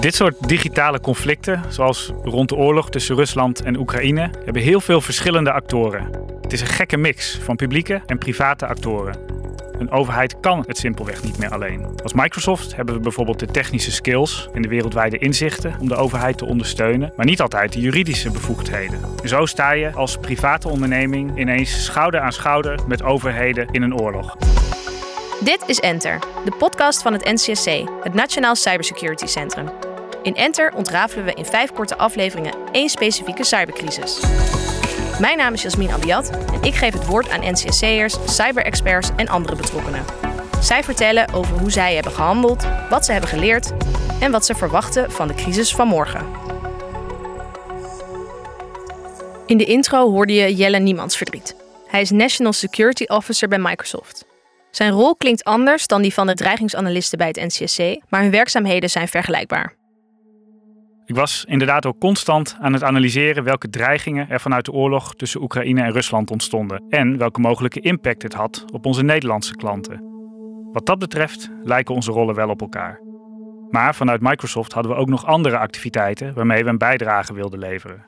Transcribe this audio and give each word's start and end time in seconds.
Dit 0.00 0.14
soort 0.14 0.48
digitale 0.48 1.00
conflicten, 1.00 1.62
zoals 1.68 2.10
rond 2.22 2.48
de 2.48 2.54
oorlog 2.54 2.90
tussen 2.90 3.16
Rusland 3.16 3.62
en 3.62 3.78
Oekraïne, 3.78 4.30
hebben 4.44 4.62
heel 4.62 4.80
veel 4.80 5.00
verschillende 5.00 5.52
actoren. 5.52 6.10
Het 6.40 6.52
is 6.52 6.60
een 6.60 6.66
gekke 6.66 6.96
mix 6.96 7.38
van 7.42 7.56
publieke 7.56 8.02
en 8.06 8.18
private 8.18 8.66
actoren. 8.66 9.18
Een 9.78 9.90
overheid 9.90 10.40
kan 10.40 10.64
het 10.66 10.78
simpelweg 10.78 11.22
niet 11.22 11.38
meer 11.38 11.50
alleen. 11.50 11.86
Als 12.02 12.12
Microsoft 12.12 12.76
hebben 12.76 12.94
we 12.94 13.00
bijvoorbeeld 13.00 13.38
de 13.38 13.46
technische 13.46 13.90
skills 13.90 14.48
en 14.52 14.62
de 14.62 14.68
wereldwijde 14.68 15.18
inzichten 15.18 15.76
om 15.80 15.88
de 15.88 15.96
overheid 15.96 16.38
te 16.38 16.44
ondersteunen, 16.44 17.12
maar 17.16 17.26
niet 17.26 17.40
altijd 17.40 17.72
de 17.72 17.80
juridische 17.80 18.30
bevoegdheden. 18.30 19.00
En 19.22 19.28
zo 19.28 19.46
sta 19.46 19.72
je 19.72 19.92
als 19.92 20.16
private 20.16 20.68
onderneming 20.68 21.38
ineens 21.38 21.84
schouder 21.84 22.20
aan 22.20 22.32
schouder 22.32 22.78
met 22.86 23.02
overheden 23.02 23.68
in 23.70 23.82
een 23.82 24.00
oorlog. 24.00 24.36
Dit 25.44 25.62
is 25.66 25.80
Enter, 25.80 26.18
de 26.44 26.52
podcast 26.58 27.02
van 27.02 27.12
het 27.12 27.24
NCSC, 27.24 27.88
het 28.02 28.14
Nationaal 28.14 28.54
Cybersecurity 28.54 29.26
Centrum. 29.26 29.87
In 30.22 30.34
Enter 30.34 30.72
ontrafelen 30.74 31.24
we 31.24 31.34
in 31.34 31.44
vijf 31.44 31.72
korte 31.72 31.96
afleveringen 31.96 32.54
één 32.72 32.88
specifieke 32.88 33.44
cybercrisis. 33.44 34.20
Mijn 35.20 35.36
naam 35.36 35.52
is 35.52 35.62
Jasmin 35.62 35.90
Abiat 35.90 36.30
en 36.30 36.62
ik 36.62 36.74
geef 36.74 36.92
het 36.92 37.06
woord 37.06 37.30
aan 37.30 37.52
NCSC'ers, 37.52 38.16
cyberexperts 38.24 39.10
en 39.16 39.28
andere 39.28 39.56
betrokkenen. 39.56 40.04
Zij 40.60 40.84
vertellen 40.84 41.32
over 41.32 41.58
hoe 41.58 41.70
zij 41.70 41.94
hebben 41.94 42.12
gehandeld, 42.12 42.66
wat 42.90 43.04
ze 43.04 43.12
hebben 43.12 43.30
geleerd 43.30 43.72
en 44.20 44.30
wat 44.30 44.44
ze 44.44 44.54
verwachten 44.54 45.10
van 45.10 45.28
de 45.28 45.34
crisis 45.34 45.74
van 45.74 45.88
morgen. 45.88 46.26
In 49.46 49.58
de 49.58 49.64
intro 49.64 50.10
hoorde 50.10 50.32
je 50.32 50.54
Jelle 50.54 50.78
Niemandsverdriet. 50.78 51.56
Hij 51.86 52.00
is 52.00 52.10
National 52.10 52.52
Security 52.52 53.04
Officer 53.04 53.48
bij 53.48 53.58
Microsoft. 53.58 54.24
Zijn 54.70 54.92
rol 54.92 55.16
klinkt 55.16 55.44
anders 55.44 55.86
dan 55.86 56.02
die 56.02 56.14
van 56.14 56.26
de 56.26 56.34
dreigingsanalisten 56.34 57.18
bij 57.18 57.26
het 57.26 57.36
NCSC, 57.36 57.78
maar 58.08 58.20
hun 58.20 58.30
werkzaamheden 58.30 58.90
zijn 58.90 59.08
vergelijkbaar. 59.08 59.77
Ik 61.08 61.14
was 61.14 61.44
inderdaad 61.48 61.86
ook 61.86 61.98
constant 61.98 62.56
aan 62.60 62.72
het 62.72 62.82
analyseren 62.82 63.44
welke 63.44 63.70
dreigingen 63.70 64.28
er 64.28 64.40
vanuit 64.40 64.64
de 64.64 64.72
oorlog 64.72 65.14
tussen 65.14 65.42
Oekraïne 65.42 65.82
en 65.82 65.92
Rusland 65.92 66.30
ontstonden 66.30 66.84
en 66.88 67.18
welke 67.18 67.40
mogelijke 67.40 67.80
impact 67.80 68.22
het 68.22 68.34
had 68.34 68.64
op 68.72 68.86
onze 68.86 69.02
Nederlandse 69.02 69.54
klanten. 69.54 70.02
Wat 70.72 70.86
dat 70.86 70.98
betreft 70.98 71.50
lijken 71.62 71.94
onze 71.94 72.10
rollen 72.10 72.34
wel 72.34 72.48
op 72.48 72.60
elkaar. 72.60 73.00
Maar 73.70 73.94
vanuit 73.94 74.20
Microsoft 74.20 74.72
hadden 74.72 74.92
we 74.92 74.98
ook 74.98 75.08
nog 75.08 75.26
andere 75.26 75.58
activiteiten 75.58 76.34
waarmee 76.34 76.64
we 76.64 76.70
een 76.70 76.78
bijdrage 76.78 77.34
wilden 77.34 77.58
leveren. 77.58 78.06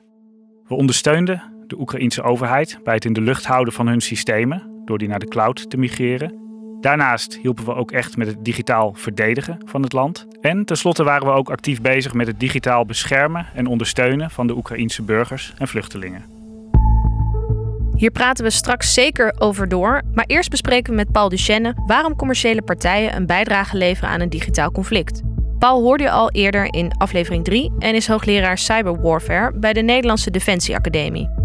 We 0.67 0.75
ondersteunden 0.75 1.63
de 1.67 1.79
Oekraïense 1.79 2.23
overheid 2.23 2.79
bij 2.83 2.93
het 2.93 3.05
in 3.05 3.13
de 3.13 3.21
lucht 3.21 3.45
houden 3.45 3.73
van 3.73 3.87
hun 3.87 4.01
systemen 4.01 4.81
door 4.85 4.97
die 4.97 5.07
naar 5.07 5.19
de 5.19 5.27
cloud 5.27 5.69
te 5.69 5.77
migreren 5.77 6.40
Daarnaast 6.81 7.37
hielpen 7.41 7.65
we 7.65 7.75
ook 7.75 7.91
echt 7.91 8.17
met 8.17 8.27
het 8.27 8.45
digitaal 8.45 8.93
verdedigen 8.93 9.57
van 9.65 9.81
het 9.83 9.93
land. 9.93 10.27
En 10.41 10.65
tenslotte 10.65 11.03
waren 11.03 11.27
we 11.27 11.33
ook 11.33 11.49
actief 11.49 11.81
bezig 11.81 12.13
met 12.13 12.27
het 12.27 12.39
digitaal 12.39 12.85
beschermen 12.85 13.47
en 13.53 13.67
ondersteunen 13.67 14.31
van 14.31 14.47
de 14.47 14.55
Oekraïense 14.55 15.01
burgers 15.01 15.53
en 15.57 15.67
vluchtelingen. 15.67 16.23
Hier 17.95 18.11
praten 18.11 18.43
we 18.43 18.49
straks 18.49 18.93
zeker 18.93 19.35
over 19.39 19.67
door, 19.67 20.01
maar 20.13 20.25
eerst 20.25 20.49
bespreken 20.49 20.91
we 20.91 20.97
met 20.97 21.11
Paul 21.11 21.29
Duchenne 21.29 21.73
waarom 21.85 22.15
commerciële 22.15 22.61
partijen 22.61 23.15
een 23.15 23.25
bijdrage 23.25 23.77
leveren 23.77 24.09
aan 24.09 24.21
een 24.21 24.29
digitaal 24.29 24.71
conflict. 24.71 25.21
Paul 25.59 25.81
hoorde 25.81 26.03
je 26.03 26.11
al 26.11 26.31
eerder 26.31 26.73
in 26.73 26.91
aflevering 26.97 27.43
3 27.43 27.71
en 27.79 27.95
is 27.95 28.07
hoogleraar 28.07 28.57
cyberwarfare 28.57 29.51
bij 29.59 29.73
de 29.73 29.81
Nederlandse 29.81 30.31
Defensie 30.31 30.75
Academie. 30.75 31.40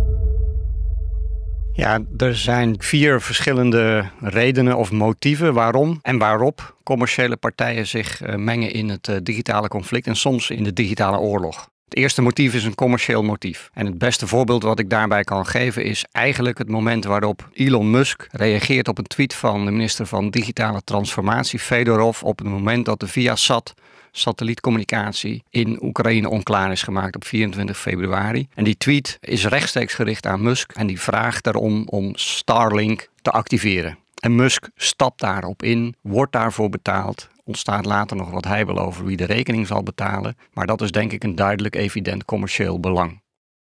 Ja, 1.77 2.01
er 2.17 2.37
zijn 2.37 2.75
vier 2.79 3.21
verschillende 3.21 4.11
redenen 4.21 4.77
of 4.77 4.93
motieven 4.93 5.55
waarom 5.55 5.99
en 6.03 6.19
waarop 6.19 6.77
commerciële 6.83 7.37
partijen 7.37 7.87
zich 7.87 8.23
eh, 8.23 8.35
mengen 8.35 8.73
in 8.73 8.89
het 8.89 9.09
eh, 9.09 9.17
digitale 9.23 9.69
conflict 9.69 10.07
en 10.07 10.17
soms 10.17 10.51
in 10.51 10.65
de 10.65 10.73
digitale 10.73 11.19
oorlog. 11.19 11.69
Het 11.89 11.99
eerste 11.99 12.23
motief 12.23 12.55
is 12.55 12.65
een 12.65 12.75
commercieel 12.75 13.23
motief. 13.23 13.71
En 13.73 13.87
het 13.87 13.99
beste 13.99 14.27
voorbeeld 14.27 14.63
wat 14.63 14.79
ik 14.79 14.91
daarbij 14.91 15.25
kan 15.25 15.47
geven 15.47 15.85
is 15.85 16.05
eigenlijk 16.13 16.59
het 16.59 16.69
moment 16.69 17.05
waarop 17.05 17.49
Elon 17.53 17.91
Musk 17.91 18.27
reageert 18.31 18.89
op 18.89 18.99
een 18.99 19.07
tweet 19.07 19.35
van 19.35 19.65
de 19.65 19.71
minister 19.71 20.07
van 20.07 20.31
Digitale 20.31 20.83
Transformatie, 20.85 21.59
Fedorov, 21.59 22.23
op 22.23 22.39
het 22.39 22.49
moment 22.49 22.85
dat 22.85 23.01
de 23.01 23.07
Viasat 23.07 23.75
satellietcommunicatie 24.11 25.43
in 25.51 25.79
Oekraïne 25.83 26.29
onklaar 26.29 26.73
is 26.73 26.83
gemaakt 26.83 27.17
op 27.17 27.25
24 27.25 27.79
februari. 27.79 28.49
En 28.55 28.65
die 28.65 28.77
tweet 28.77 29.19
is 29.21 29.47
rechtstreeks 29.47 29.95
gericht 29.95 30.27
aan 30.27 30.43
Musk 30.43 30.73
en 30.73 30.87
die 30.87 31.01
vraagt 31.01 31.47
erom 31.47 31.89
om 31.89 32.11
Starlink 32.15 33.09
te 33.23 33.31
activeren. 33.31 33.99
En 34.21 34.35
Musk 34.35 34.69
stapt 34.77 35.21
daarop 35.21 35.63
in, 35.63 35.95
wordt 36.01 36.33
daarvoor 36.33 36.69
betaald. 36.69 37.29
Ontstaat 37.47 37.85
later 37.85 38.17
nog 38.17 38.31
wat 38.31 38.45
heibel 38.45 38.79
over 38.79 39.05
wie 39.05 39.17
de 39.17 39.25
rekening 39.25 39.67
zal 39.67 39.83
betalen. 39.83 40.37
Maar 40.53 40.67
dat 40.67 40.81
is 40.81 40.91
denk 40.91 41.13
ik 41.13 41.25
een 41.25 41.35
duidelijk 41.35 41.77
evident 41.77 42.25
commercieel 42.25 42.81
belang. 42.81 43.23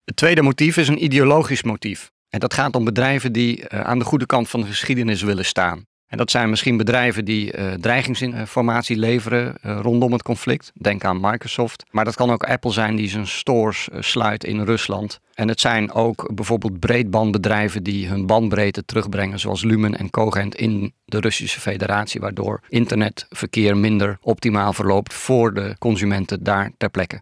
Het 0.04 0.16
tweede 0.16 0.42
motief 0.42 0.78
is 0.78 0.88
een 0.88 1.04
ideologisch 1.04 1.64
motief. 1.64 2.12
En 2.30 2.40
dat 2.40 2.54
gaat 2.54 2.76
om 2.76 2.84
bedrijven 2.84 3.32
die 3.32 3.68
eh, 3.68 3.80
aan 3.80 4.00
de 4.00 4.06
goede 4.06 4.26
kant 4.26 4.50
van 4.50 4.62
de 4.62 4.68
geschiedenis 4.68 5.22
willen 5.22 5.46
staan. 5.46 5.86
En 6.14 6.20
dat 6.20 6.32
zijn 6.32 6.50
misschien 6.50 6.78
bedrijven 6.78 7.26
die 7.26 7.58
uh, 7.58 7.72
dreigingsinformatie 7.74 8.98
leveren 8.98 9.56
uh, 9.66 9.80
rondom 9.82 10.12
het 10.12 10.24
conflict. 10.24 10.72
Denk 10.74 11.04
aan 11.04 11.20
Microsoft. 11.22 11.84
Maar 11.92 12.06
dat 12.06 12.16
kan 12.16 12.32
ook 12.32 12.44
Apple 12.44 12.72
zijn 12.72 12.96
die 12.96 13.10
zijn 13.10 13.28
stores 13.28 13.90
uh, 13.94 14.02
sluit 14.02 14.44
in 14.44 14.62
Rusland. 14.62 15.20
En 15.34 15.48
het 15.48 15.60
zijn 15.60 15.92
ook 15.92 16.36
bijvoorbeeld 16.36 16.80
breedbandbedrijven 16.80 17.84
die 17.84 18.08
hun 18.08 18.26
bandbreedte 18.26 18.86
terugbrengen, 18.86 19.40
zoals 19.40 19.64
Lumen 19.64 19.98
en 19.98 20.10
Cogent 20.10 20.56
in 20.56 20.94
de 21.06 21.20
Russische 21.20 21.60
Federatie, 21.60 22.22
waardoor 22.22 22.62
internetverkeer 22.70 23.78
minder 23.78 24.18
optimaal 24.22 24.74
verloopt 24.74 25.14
voor 25.14 25.54
de 25.54 25.76
consumenten 25.80 26.44
daar 26.44 26.72
ter 26.78 26.90
plekke. 26.90 27.22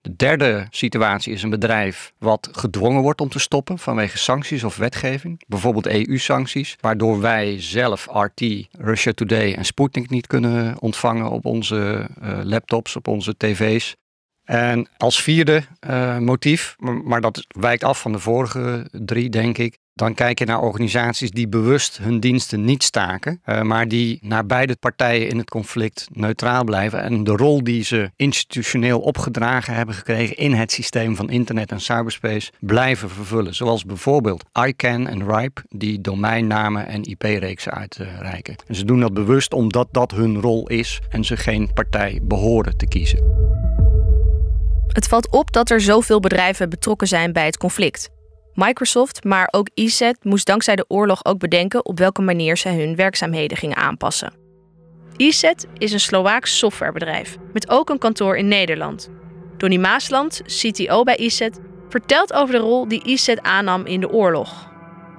De 0.00 0.16
derde 0.16 0.66
situatie 0.70 1.32
is 1.32 1.42
een 1.42 1.50
bedrijf 1.50 2.12
wat 2.18 2.48
gedwongen 2.52 3.02
wordt 3.02 3.20
om 3.20 3.28
te 3.28 3.38
stoppen 3.38 3.78
vanwege 3.78 4.18
sancties 4.18 4.64
of 4.64 4.76
wetgeving, 4.76 5.42
bijvoorbeeld 5.46 5.86
EU-sancties, 5.86 6.76
waardoor 6.80 7.20
wij 7.20 7.60
zelf 7.60 8.08
RT, 8.10 8.68
Russia 8.70 9.12
Today 9.12 9.54
en 9.54 9.64
Sputnik 9.64 10.10
niet 10.10 10.26
kunnen 10.26 10.80
ontvangen 10.80 11.30
op 11.30 11.44
onze 11.44 12.08
uh, 12.22 12.40
laptops, 12.42 12.96
op 12.96 13.08
onze 13.08 13.36
tv's. 13.36 13.96
En 14.44 14.88
als 14.96 15.22
vierde 15.22 15.62
uh, 15.88 16.18
motief, 16.18 16.76
maar 16.78 17.20
dat 17.20 17.44
wijkt 17.48 17.84
af 17.84 18.00
van 18.00 18.12
de 18.12 18.18
vorige 18.18 18.88
drie, 18.92 19.30
denk 19.30 19.58
ik, 19.58 19.78
dan 19.98 20.14
kijk 20.14 20.38
je 20.38 20.44
naar 20.44 20.60
organisaties 20.60 21.30
die 21.30 21.48
bewust 21.48 21.98
hun 21.98 22.20
diensten 22.20 22.64
niet 22.64 22.82
staken, 22.82 23.40
uh, 23.46 23.62
maar 23.62 23.88
die 23.88 24.18
naar 24.22 24.46
beide 24.46 24.76
partijen 24.76 25.28
in 25.28 25.38
het 25.38 25.50
conflict 25.50 26.08
neutraal 26.12 26.64
blijven 26.64 27.02
en 27.02 27.24
de 27.24 27.36
rol 27.36 27.64
die 27.64 27.84
ze 27.84 28.10
institutioneel 28.16 29.00
opgedragen 29.00 29.74
hebben 29.74 29.94
gekregen 29.94 30.36
in 30.36 30.52
het 30.52 30.72
systeem 30.72 31.16
van 31.16 31.30
internet 31.30 31.70
en 31.70 31.80
cyberspace 31.80 32.52
blijven 32.60 33.10
vervullen. 33.10 33.54
Zoals 33.54 33.84
bijvoorbeeld 33.84 34.44
ICANN 34.66 35.06
en 35.06 35.36
RIPE, 35.36 35.62
die 35.68 36.00
domeinnamen 36.00 36.86
en 36.86 37.02
IP-reeksen 37.02 37.72
uitreiken. 37.72 38.56
En 38.66 38.74
ze 38.74 38.84
doen 38.84 39.00
dat 39.00 39.14
bewust 39.14 39.52
omdat 39.52 39.88
dat 39.90 40.10
hun 40.10 40.40
rol 40.40 40.68
is 40.68 41.00
en 41.10 41.24
ze 41.24 41.36
geen 41.36 41.72
partij 41.74 42.20
behoren 42.22 42.76
te 42.76 42.86
kiezen. 42.86 43.46
Het 44.86 45.08
valt 45.08 45.30
op 45.30 45.52
dat 45.52 45.70
er 45.70 45.80
zoveel 45.80 46.20
bedrijven 46.20 46.70
betrokken 46.70 47.08
zijn 47.08 47.32
bij 47.32 47.44
het 47.44 47.56
conflict. 47.56 48.10
Microsoft, 48.58 49.24
maar 49.24 49.48
ook 49.50 49.68
ESET 49.74 50.24
moest 50.24 50.46
dankzij 50.46 50.76
de 50.76 50.84
oorlog 50.88 51.24
ook 51.24 51.38
bedenken 51.38 51.84
op 51.84 51.98
welke 51.98 52.22
manier 52.22 52.56
ze 52.56 52.68
hun 52.68 52.96
werkzaamheden 52.96 53.56
gingen 53.56 53.76
aanpassen. 53.76 54.32
ESET 55.16 55.66
is 55.74 55.92
een 55.92 56.00
Slovaaks 56.00 56.58
softwarebedrijf 56.58 57.36
met 57.52 57.70
ook 57.70 57.90
een 57.90 57.98
kantoor 57.98 58.36
in 58.36 58.48
Nederland. 58.48 59.10
Donny 59.56 59.76
Maasland, 59.76 60.42
CTO 60.44 61.02
bij 61.02 61.16
ESET, 61.16 61.60
vertelt 61.88 62.32
over 62.32 62.54
de 62.54 62.60
rol 62.60 62.88
die 62.88 63.02
ESET 63.02 63.42
aannam 63.42 63.86
in 63.86 64.00
de 64.00 64.10
oorlog. 64.10 64.67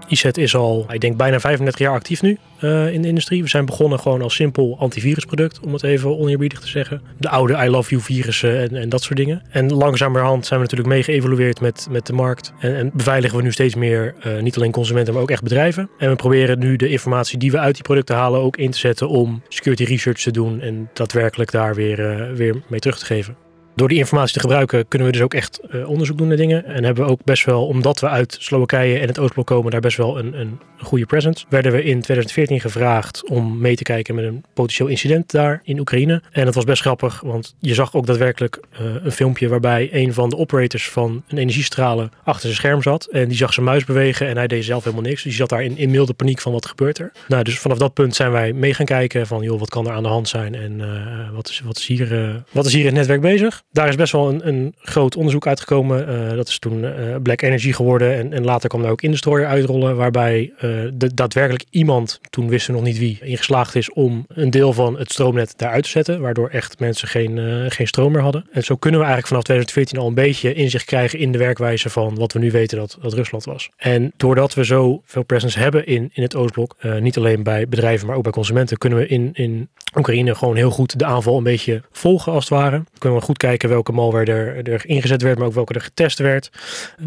ISET 0.10 0.38
is 0.38 0.56
al, 0.56 0.86
ik 0.92 1.02
denk, 1.02 1.18
bijna 1.18 1.40
35 1.40 1.80
jaar 1.80 1.94
actief 1.94 2.22
nu 2.22 2.38
uh, 2.62 2.94
in 2.94 3.02
de 3.02 3.08
industrie. 3.08 3.44
We 3.44 3.50
zijn 3.50 3.66
begonnen 3.66 4.00
gewoon 4.00 4.22
als 4.22 4.36
simpel 4.36 4.78
antivirusproduct, 4.80 5.60
om 5.60 5.74
het 5.74 5.84
even 5.84 6.18
oneerbiedig 6.18 6.60
te 6.60 6.68
zeggen. 6.68 7.02
De 7.18 7.30
oude 7.30 7.54
I 7.66 7.70
love 7.70 7.90
you 7.90 8.02
virussen 8.02 8.60
en, 8.60 8.76
en 8.76 8.90
dat 8.90 9.04
soort 9.04 9.18
dingen. 9.18 9.42
En 9.50 9.74
langzamerhand 9.74 10.46
zijn 10.46 10.60
we 10.60 10.66
natuurlijk 10.66 10.94
mee 10.94 11.04
geëvolueerd 11.04 11.62
met, 11.62 11.88
met 11.90 12.06
de 12.06 12.14
markt. 12.14 12.54
En, 12.60 12.76
en 12.76 12.92
beveiligen 12.94 13.38
we 13.38 13.44
nu 13.44 13.52
steeds 13.52 13.76
meer, 13.76 14.16
uh, 14.26 14.42
niet 14.42 14.56
alleen 14.56 14.72
consumenten, 14.72 15.14
maar 15.14 15.22
ook 15.22 15.32
echt 15.32 15.44
bedrijven. 15.44 15.90
En 15.98 16.10
we 16.10 16.16
proberen 16.16 16.60
nu 16.60 16.76
de 16.76 16.90
informatie 16.90 17.38
die 17.38 17.52
we 17.52 17.60
uit 17.60 17.74
die 17.74 17.84
producten 17.84 18.16
halen 18.16 18.42
ook 18.42 18.58
in 18.58 18.72
te 18.72 18.78
zetten 18.78 19.10
om 19.10 19.44
security 19.48 19.84
research 19.84 20.22
te 20.22 20.32
doen 20.32 20.62
en 20.62 20.90
daadwerkelijk 20.94 21.52
daar 21.52 21.76
weer, 21.76 22.00
uh, 22.00 22.36
weer 22.36 22.62
mee 22.68 22.80
terug 22.80 23.00
te 23.00 23.06
geven. 23.06 23.49
Door 23.80 23.88
die 23.88 23.98
informatie 23.98 24.34
te 24.34 24.40
gebruiken 24.40 24.88
kunnen 24.88 25.08
we 25.08 25.14
dus 25.14 25.22
ook 25.22 25.34
echt 25.34 25.60
uh, 25.72 25.90
onderzoek 25.90 26.18
doen 26.18 26.28
naar 26.28 26.38
dingen. 26.38 26.66
En 26.66 26.84
hebben 26.84 27.06
we 27.06 27.12
ook 27.12 27.24
best 27.24 27.46
wel, 27.46 27.68
omdat 27.68 28.00
we 28.00 28.10
uit 28.10 28.38
Slowakije 28.40 29.00
en 29.00 29.08
het 29.08 29.20
Oostblok 29.20 29.46
komen, 29.46 29.72
daar 29.72 29.80
best 29.82 29.98
wel 29.98 30.20
een, 30.20 30.40
een 30.40 30.60
goede 30.78 31.06
presence. 31.06 31.46
Werden 31.50 31.72
we 31.72 31.78
in 31.78 32.02
2014 32.02 32.60
gevraagd 32.60 33.30
om 33.30 33.60
mee 33.60 33.76
te 33.76 33.84
kijken 33.84 34.16
met 34.16 34.26
een 34.26 34.44
potentieel 34.54 34.88
incident 34.90 35.32
daar 35.32 35.62
in 35.64 35.80
Oekraïne. 35.80 36.22
En 36.32 36.46
dat 36.46 36.56
was 36.56 36.64
best 36.64 36.82
grappig, 36.82 37.22
want 37.22 37.56
je 37.60 37.74
zag 37.74 37.94
ook 37.94 38.06
daadwerkelijk 38.06 38.60
uh, 38.72 38.80
een 39.04 39.12
filmpje 39.12 39.48
waarbij 39.48 39.90
een 39.92 40.14
van 40.14 40.30
de 40.30 40.38
operators 40.38 40.90
van 40.90 41.24
een 41.28 41.38
energiestralen 41.38 42.12
achter 42.24 42.42
zijn 42.42 42.56
scherm 42.56 42.82
zat. 42.82 43.06
En 43.06 43.28
die 43.28 43.38
zag 43.38 43.54
zijn 43.54 43.66
muis 43.66 43.86
bewegen 43.86 44.28
en 44.28 44.38
hij 44.38 44.48
deed 44.48 44.66
zelf 44.66 44.84
helemaal 44.84 45.06
niks. 45.06 45.24
Dus 45.24 45.32
die 45.32 45.40
zat 45.40 45.50
daar 45.50 45.64
in, 45.64 45.78
in 45.78 45.90
milde 45.90 46.14
paniek 46.14 46.42
van 46.42 46.52
wat 46.52 46.66
gebeurt 46.66 47.00
er. 47.00 47.12
Nou, 47.28 47.44
dus 47.44 47.60
vanaf 47.60 47.78
dat 47.78 47.94
punt 47.94 48.16
zijn 48.16 48.32
wij 48.32 48.54
mee 48.54 48.74
gaan 48.74 48.86
kijken 48.86 49.28
van 49.28 49.44
joh, 49.44 49.60
wat 49.60 49.70
kan 49.70 49.88
er 49.88 49.94
aan 49.94 50.04
de 50.04 50.10
hand 50.10 50.28
zijn 50.28 50.56
en 50.56 50.80
uh, 50.80 51.30
wat, 51.36 51.50
is, 51.50 51.62
wat, 51.66 51.78
is 51.78 51.88
hier, 51.88 52.44
wat 52.52 52.66
is 52.66 52.74
hier 52.74 52.82
in 52.82 52.88
het 52.88 52.96
netwerk 52.96 53.22
bezig. 53.22 53.64
Daar 53.72 53.88
is 53.88 53.96
best 53.96 54.12
wel 54.12 54.30
een, 54.30 54.48
een 54.48 54.76
groot 54.78 55.16
onderzoek 55.16 55.48
uitgekomen. 55.48 56.10
Uh, 56.10 56.36
dat 56.36 56.48
is 56.48 56.60
toen 56.60 56.86
Black 57.24 57.42
Energy 57.42 57.72
geworden 57.72 58.16
en, 58.16 58.34
en 58.34 58.46
later 58.46 58.70
kwam 58.70 58.84
er 58.84 58.90
ook 58.92 59.02
Indestroyer 59.02 59.48
uitrollen 59.48 59.96
waarbij 59.96 60.54
de, 60.94 61.14
daadwerkelijk 61.14 61.66
iemand, 61.70 62.20
toen 62.30 62.50
wisten 62.50 62.74
we 62.74 62.80
nog 62.80 62.88
niet 62.88 62.98
wie, 62.98 63.18
ingeslaagd 63.22 63.76
is 63.76 63.92
om 63.92 64.26
een 64.28 64.50
deel 64.50 64.74
van 64.74 64.98
het 64.98 65.12
stroomnet 65.12 65.54
daaruit 65.58 65.84
te 65.84 65.90
zetten. 65.90 66.22
Waardoor 66.22 66.50
echt 66.50 66.80
mensen 66.80 67.08
geen, 67.08 67.66
geen 67.72 67.88
stroom 67.88 68.12
meer 68.12 68.22
hadden. 68.22 68.46
En 68.52 68.64
zo 68.64 68.76
kunnen 68.76 69.00
we 69.00 69.06
eigenlijk 69.06 69.28
vanaf 69.28 69.44
2014 69.44 70.00
al 70.00 70.08
een 70.08 70.30
beetje 70.32 70.54
inzicht 70.54 70.86
krijgen 70.86 71.20
in 71.20 71.32
de 71.32 71.38
werkwijze 71.38 71.90
van 71.90 72.16
wat 72.16 72.34
we 72.34 72.40
nu 72.40 72.52
weten 72.52 72.78
dat, 72.78 72.98
dat 73.02 73.14
Rusland 73.14 73.46
was. 73.46 73.70
En 73.78 74.12
doordat 74.18 74.54
we 74.54 74.66
zo 74.66 75.02
veel 75.06 75.24
presence 75.24 75.60
hebben 75.60 75.86
in, 75.86 76.10
in 76.14 76.24
het 76.24 76.36
Oostblok, 76.36 76.76
niet 77.00 77.18
alleen 77.18 77.44
bij 77.44 77.68
bedrijven, 77.68 78.08
maar 78.08 78.16
ook 78.16 78.24
bij 78.24 78.32
consumenten, 78.32 78.78
kunnen 78.78 79.00
we 79.00 79.08
in, 79.08 79.30
in 79.34 79.70
Oekraïne 79.96 80.36
gewoon 80.36 80.56
heel 80.56 80.72
goed 80.72 81.00
de 81.00 81.06
aanval 81.06 81.38
een 81.38 81.44
beetje 81.44 81.82
volgen 81.92 82.32
als 82.32 82.50
het 82.50 82.60
ware. 82.60 82.84
Kunnen 82.98 83.20
we 83.20 83.26
goed 83.26 83.38
kijken 83.38 83.59
welke 83.68 83.92
malware 83.92 84.32
er, 84.32 84.72
er 84.72 84.82
ingezet 84.86 85.22
werd, 85.22 85.38
maar 85.38 85.48
ook 85.48 85.54
welke 85.54 85.74
er 85.74 85.82
getest 85.82 86.20
werd. 86.20 86.50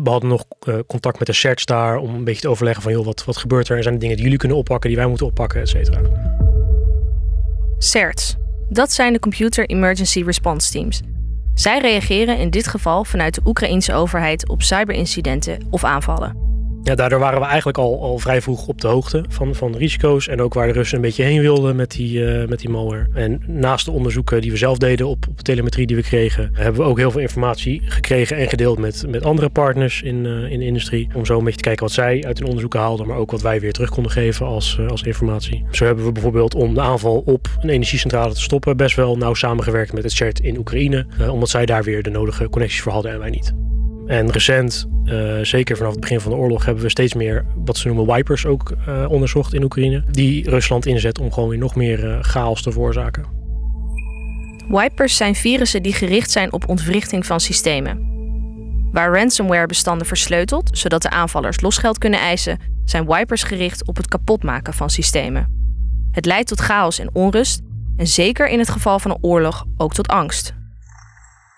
We 0.02 0.10
hadden 0.10 0.28
nog 0.28 0.44
uh, 0.68 0.74
contact 0.86 1.18
met 1.18 1.26
de 1.26 1.32
search 1.32 1.64
daar 1.64 1.96
om 1.96 2.14
een 2.14 2.24
beetje 2.24 2.40
te 2.40 2.48
overleggen 2.48 2.82
van 2.82 2.92
joh, 2.92 3.04
wat, 3.04 3.24
wat 3.24 3.36
gebeurt 3.36 3.68
er? 3.68 3.76
En 3.76 3.82
zijn 3.82 3.94
er 3.94 4.00
dingen 4.00 4.16
die 4.16 4.24
jullie 4.24 4.40
kunnen 4.40 4.58
oppakken, 4.58 4.88
die 4.88 4.98
wij 4.98 5.08
moeten 5.08 5.26
oppakken, 5.26 5.60
et 5.60 5.68
cetera. 5.68 6.00
CERTs, 7.78 8.36
dat 8.68 8.92
zijn 8.92 9.12
de 9.12 9.18
Computer 9.18 9.66
Emergency 9.66 10.22
Response 10.22 10.72
Teams. 10.72 11.00
Zij 11.54 11.80
reageren 11.80 12.38
in 12.38 12.50
dit 12.50 12.66
geval 12.66 13.04
vanuit 13.04 13.34
de 13.34 13.40
Oekraïense 13.44 13.94
overheid 13.94 14.48
op 14.48 14.62
cyberincidenten 14.62 15.66
of 15.70 15.84
aanvallen. 15.84 16.51
Ja, 16.84 16.94
daardoor 16.94 17.18
waren 17.18 17.40
we 17.40 17.46
eigenlijk 17.46 17.78
al, 17.78 18.02
al 18.02 18.18
vrij 18.18 18.42
vroeg 18.42 18.66
op 18.66 18.80
de 18.80 18.86
hoogte 18.86 19.24
van, 19.28 19.54
van 19.54 19.72
de 19.72 19.78
risico's 19.78 20.28
en 20.28 20.40
ook 20.40 20.54
waar 20.54 20.66
de 20.66 20.72
Russen 20.72 20.96
een 20.96 21.02
beetje 21.02 21.22
heen 21.22 21.40
wilden 21.40 21.76
met 21.76 21.90
die, 21.90 22.18
uh, 22.18 22.48
met 22.48 22.58
die 22.58 22.68
malware. 22.68 23.06
En 23.14 23.42
naast 23.46 23.84
de 23.84 23.90
onderzoeken 23.90 24.40
die 24.40 24.50
we 24.50 24.56
zelf 24.56 24.78
deden 24.78 25.06
op, 25.06 25.26
op 25.28 25.36
de 25.36 25.42
telemetrie 25.42 25.86
die 25.86 25.96
we 25.96 26.02
kregen, 26.02 26.50
hebben 26.52 26.82
we 26.82 26.88
ook 26.88 26.98
heel 26.98 27.10
veel 27.10 27.20
informatie 27.20 27.82
gekregen 27.84 28.36
en 28.36 28.48
gedeeld 28.48 28.78
met, 28.78 29.04
met 29.08 29.24
andere 29.24 29.48
partners 29.48 30.02
in, 30.02 30.24
uh, 30.24 30.50
in 30.50 30.58
de 30.58 30.64
industrie. 30.64 31.08
Om 31.14 31.26
zo 31.26 31.38
een 31.38 31.44
beetje 31.44 31.58
te 31.58 31.64
kijken 31.64 31.84
wat 31.84 31.94
zij 31.94 32.24
uit 32.26 32.36
hun 32.36 32.46
onderzoeken 32.46 32.80
haalden, 32.80 33.06
maar 33.06 33.16
ook 33.16 33.30
wat 33.30 33.42
wij 33.42 33.60
weer 33.60 33.72
terug 33.72 33.90
konden 33.90 34.12
geven 34.12 34.46
als, 34.46 34.76
uh, 34.80 34.88
als 34.88 35.02
informatie. 35.02 35.64
Zo 35.70 35.84
hebben 35.84 36.04
we 36.04 36.12
bijvoorbeeld 36.12 36.54
om 36.54 36.74
de 36.74 36.80
aanval 36.80 37.22
op 37.24 37.48
een 37.60 37.70
energiecentrale 37.70 38.34
te 38.34 38.40
stoppen 38.40 38.76
best 38.76 38.96
wel 38.96 39.16
nauw 39.16 39.34
samengewerkt 39.34 39.92
met 39.92 40.02
het 40.02 40.12
CERT 40.12 40.40
in 40.40 40.58
Oekraïne, 40.58 41.06
omdat 41.30 41.48
zij 41.48 41.66
daar 41.66 41.82
weer 41.82 42.02
de 42.02 42.10
nodige 42.10 42.48
connecties 42.48 42.80
voor 42.80 42.92
hadden 42.92 43.12
en 43.12 43.18
wij 43.18 43.30
niet. 43.30 43.54
En 44.12 44.30
recent, 44.30 44.88
uh, 45.04 45.38
zeker 45.42 45.76
vanaf 45.76 45.92
het 45.92 46.00
begin 46.00 46.20
van 46.20 46.32
de 46.32 46.38
oorlog, 46.38 46.64
hebben 46.64 46.82
we 46.82 46.90
steeds 46.90 47.14
meer 47.14 47.44
wat 47.54 47.76
ze 47.76 47.88
noemen 47.88 48.14
wipers 48.14 48.46
ook 48.46 48.72
uh, 48.88 49.04
onderzocht 49.08 49.54
in 49.54 49.62
Oekraïne. 49.62 50.04
Die 50.10 50.50
Rusland 50.50 50.86
inzet 50.86 51.18
om 51.18 51.32
gewoon 51.32 51.48
weer 51.48 51.58
nog 51.58 51.74
meer 51.74 52.04
uh, 52.04 52.18
chaos 52.20 52.62
te 52.62 52.72
veroorzaken. 52.72 53.24
Wipers 54.68 55.16
zijn 55.16 55.34
virussen 55.34 55.82
die 55.82 55.92
gericht 55.92 56.30
zijn 56.30 56.52
op 56.52 56.68
ontwrichting 56.68 57.26
van 57.26 57.40
systemen. 57.40 58.10
Waar 58.90 59.14
ransomware 59.14 59.66
bestanden 59.66 60.06
versleutelt, 60.06 60.78
zodat 60.78 61.02
de 61.02 61.10
aanvallers 61.10 61.60
losgeld 61.60 61.98
kunnen 61.98 62.20
eisen, 62.20 62.58
zijn 62.84 63.06
wipers 63.06 63.42
gericht 63.42 63.86
op 63.86 63.96
het 63.96 64.08
kapotmaken 64.08 64.74
van 64.74 64.90
systemen. 64.90 65.48
Het 66.10 66.26
leidt 66.26 66.48
tot 66.48 66.60
chaos 66.60 66.98
en 66.98 67.14
onrust 67.14 67.60
en 67.96 68.06
zeker 68.06 68.48
in 68.48 68.58
het 68.58 68.70
geval 68.70 68.98
van 68.98 69.10
een 69.10 69.22
oorlog 69.22 69.64
ook 69.76 69.94
tot 69.94 70.08
angst. 70.08 70.54